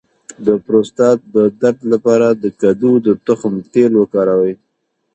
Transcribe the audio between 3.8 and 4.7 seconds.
وکاروئ